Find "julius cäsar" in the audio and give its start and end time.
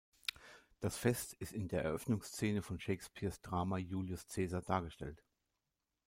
3.77-4.63